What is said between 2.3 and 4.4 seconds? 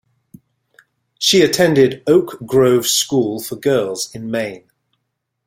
Grove School for Girls in